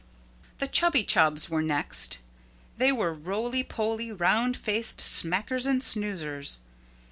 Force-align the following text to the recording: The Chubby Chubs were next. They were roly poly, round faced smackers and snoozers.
The 0.57 0.67
Chubby 0.67 1.03
Chubs 1.03 1.47
were 1.47 1.61
next. 1.61 2.17
They 2.77 2.91
were 2.91 3.13
roly 3.13 3.61
poly, 3.61 4.11
round 4.11 4.57
faced 4.57 4.97
smackers 4.97 5.67
and 5.67 5.79
snoozers. 5.83 6.61